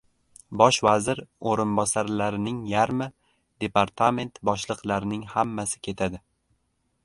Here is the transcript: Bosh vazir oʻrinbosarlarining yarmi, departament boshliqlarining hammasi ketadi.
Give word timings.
Bosh 0.61 0.77
vazir 0.85 1.19
oʻrinbosarlarining 1.51 2.57
yarmi, 2.71 3.09
departament 3.67 4.43
boshliqlarining 4.51 5.25
hammasi 5.37 5.87
ketadi. 5.89 6.25